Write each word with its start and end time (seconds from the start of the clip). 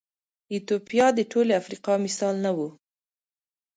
ایتوپیا 0.53 1.07
د 1.17 1.19
ټولې 1.31 1.53
افریقا 1.61 1.93
مثال 2.05 2.35
نه 2.45 2.51
و. 2.57 2.59